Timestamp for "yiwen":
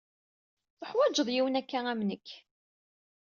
1.31-1.59